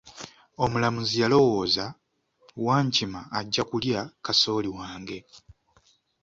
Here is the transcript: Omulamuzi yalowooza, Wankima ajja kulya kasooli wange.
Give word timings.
Omulamuzi 0.63 1.15
yalowooza, 1.23 1.85
Wankima 2.65 3.21
ajja 3.39 3.63
kulya 3.69 4.01
kasooli 4.25 4.69
wange. 4.77 5.17